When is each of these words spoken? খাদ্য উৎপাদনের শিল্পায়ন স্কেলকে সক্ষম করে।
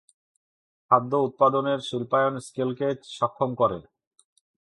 খাদ্য 0.91 1.11
উৎপাদনের 1.21 1.79
শিল্পায়ন 1.79 2.33
স্কেলকে 2.39 2.87
সক্ষম 3.17 3.49
করে। 3.55 3.79